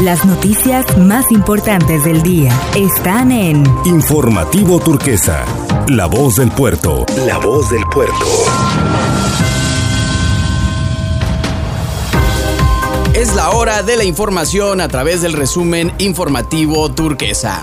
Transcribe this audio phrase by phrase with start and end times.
[0.00, 5.44] Las noticias más importantes del día están en Informativo Turquesa,
[5.86, 7.06] La Voz del Puerto.
[7.24, 8.26] La Voz del Puerto.
[13.14, 17.62] Es la hora de la información a través del resumen informativo turquesa.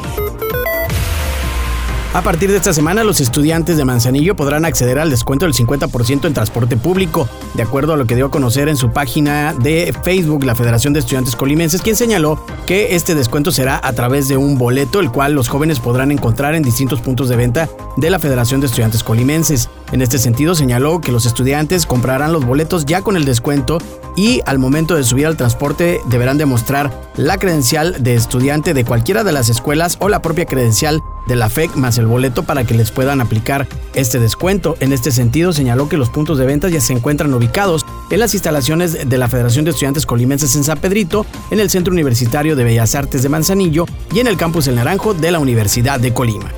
[2.14, 6.28] A partir de esta semana, los estudiantes de Manzanillo podrán acceder al descuento del 50%
[6.28, 9.96] en transporte público, de acuerdo a lo que dio a conocer en su página de
[10.04, 14.36] Facebook la Federación de Estudiantes Colimenses, quien señaló que este descuento será a través de
[14.36, 18.20] un boleto, el cual los jóvenes podrán encontrar en distintos puntos de venta de la
[18.20, 19.70] Federación de Estudiantes Colimenses.
[19.91, 23.77] En este sentido, señaló que los estudiantes comprarán los boletos ya con el descuento
[24.15, 29.23] y al momento de subir al transporte deberán demostrar la credencial de estudiante de cualquiera
[29.23, 32.73] de las escuelas o la propia credencial de la FEC más el boleto para que
[32.73, 34.75] les puedan aplicar este descuento.
[34.80, 38.33] En este sentido, señaló que los puntos de venta ya se encuentran ubicados en las
[38.33, 42.64] instalaciones de la Federación de Estudiantes Colimenses en San Pedrito, en el Centro Universitario de
[42.64, 46.50] Bellas Artes de Manzanillo y en el Campus El Naranjo de la Universidad de Colima.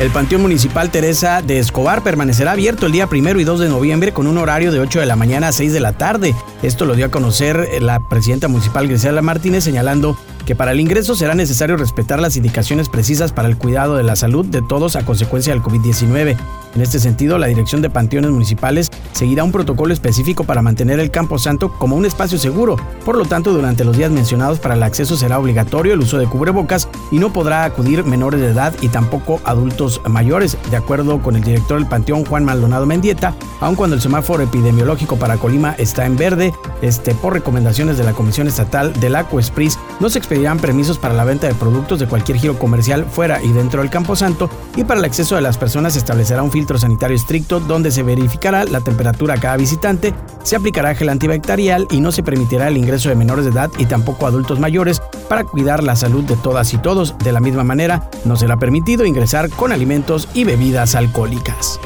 [0.00, 4.12] El Panteón Municipal Teresa de Escobar permanecerá abierto el día primero y 2 de noviembre
[4.12, 6.34] con un horario de 8 de la mañana a 6 de la tarde.
[6.62, 10.16] Esto lo dio a conocer la presidenta municipal Griselda Martínez señalando
[10.50, 14.16] que para el ingreso será necesario respetar las indicaciones precisas para el cuidado de la
[14.16, 16.36] salud de todos a consecuencia del COVID-19.
[16.74, 21.10] En este sentido, la Dirección de Panteones Municipales seguirá un protocolo específico para mantener el
[21.10, 22.76] Campo Santo como un espacio seguro.
[23.04, 26.26] Por lo tanto, durante los días mencionados para el acceso será obligatorio el uso de
[26.26, 31.34] cubrebocas y no podrá acudir menores de edad y tampoco adultos mayores, de acuerdo con
[31.34, 36.06] el director del Panteón Juan Maldonado Mendieta, aun cuando el semáforo epidemiológico para Colima está
[36.06, 40.96] en verde, este, por recomendaciones de la Comisión Estatal del Acuespris, no se expedirán permisos
[40.96, 44.48] para la venta de productos de cualquier giro comercial fuera y dentro del Campo Santo
[44.74, 48.02] y para el acceso de las personas se establecerá un filtro sanitario estricto donde se
[48.02, 52.78] verificará la temperatura a cada visitante, se aplicará gel antibacterial y no se permitirá el
[52.78, 56.72] ingreso de menores de edad y tampoco adultos mayores para cuidar la salud de todas
[56.72, 57.14] y todos.
[57.18, 61.78] De la misma manera, no será permitido ingresar con alimentos y bebidas alcohólicas.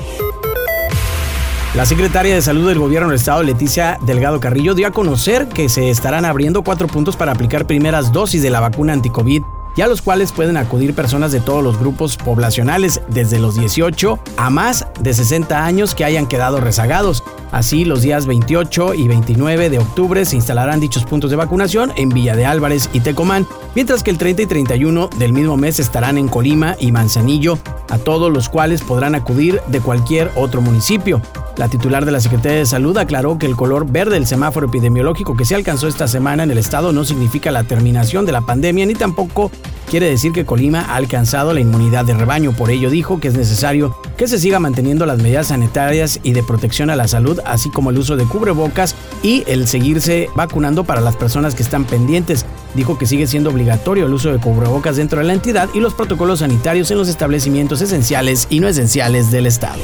[1.75, 5.69] La secretaria de Salud del Gobierno del Estado, Leticia Delgado Carrillo, dio a conocer que
[5.69, 9.43] se estarán abriendo cuatro puntos para aplicar primeras dosis de la vacuna anticovid
[9.75, 14.21] y a los cuales pueden acudir personas de todos los grupos poblacionales, desde los 18
[14.37, 17.25] a más de 60 años que hayan quedado rezagados.
[17.51, 22.11] Así, los días 28 y 29 de octubre se instalarán dichos puntos de vacunación en
[22.11, 26.19] Villa de Álvarez y Tecomán, mientras que el 30 y 31 del mismo mes estarán
[26.19, 27.59] en Colima y Manzanillo,
[27.89, 31.21] a todos los cuales podrán acudir de cualquier otro municipio.
[31.57, 35.37] La titular de la Secretaría de Salud aclaró que el color verde del semáforo epidemiológico
[35.37, 38.87] que se alcanzó esta semana en el estado no significa la terminación de la pandemia
[38.87, 39.53] ni tampoco
[39.89, 42.53] quiere decir que Colima ha alcanzado la inmunidad de rebaño.
[42.53, 46.43] Por ello dijo que es necesario que se siga manteniendo las medidas sanitarias y de
[46.43, 51.01] protección a la salud, así como el uso de cubrebocas y el seguirse vacunando para
[51.01, 52.45] las personas que están pendientes.
[52.75, 55.95] Dijo que sigue siendo obligatorio el uso de cubrebocas dentro de la entidad y los
[55.95, 59.81] protocolos sanitarios en los establecimientos esenciales y no esenciales del estado.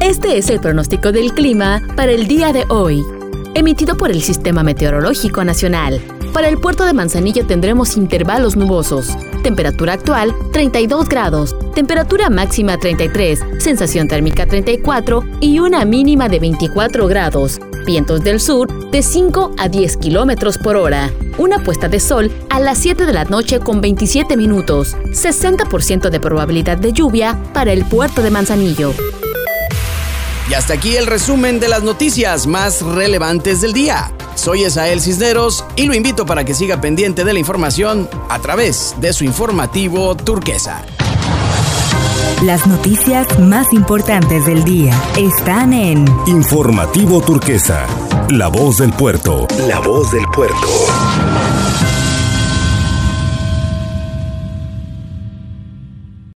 [0.00, 3.04] Este es el pronóstico del clima para el día de hoy,
[3.54, 6.00] emitido por el Sistema Meteorológico Nacional.
[6.32, 9.16] Para el puerto de Manzanillo tendremos intervalos nubosos.
[9.42, 17.06] Temperatura actual 32 grados, temperatura máxima 33, sensación térmica 34 y una mínima de 24
[17.06, 17.60] grados.
[17.88, 21.10] Vientos del sur de 5 a 10 kilómetros por hora.
[21.38, 24.94] Una puesta de sol a las 7 de la noche con 27 minutos.
[25.06, 28.92] 60% de probabilidad de lluvia para el puerto de Manzanillo.
[30.50, 34.12] Y hasta aquí el resumen de las noticias más relevantes del día.
[34.34, 38.96] Soy Esael Cisneros y lo invito para que siga pendiente de la información a través
[39.00, 40.84] de su informativo turquesa.
[42.42, 47.86] Las noticias más importantes del día están en Informativo Turquesa,
[48.30, 49.46] La Voz del Puerto.
[49.66, 50.68] La Voz del Puerto.